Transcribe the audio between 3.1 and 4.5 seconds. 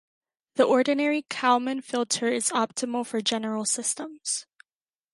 general systems.